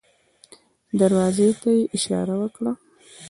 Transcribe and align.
دروازې 0.99 1.49
ته 1.61 1.69
يې 1.77 1.83
اشاره 1.95 2.35
وکړه. 2.41 2.71